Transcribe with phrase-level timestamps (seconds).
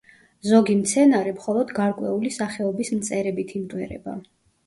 [0.51, 4.19] ზოგი მცენარე მხოლოდ გარკვეული სახეობის მწერებით იმტვერება.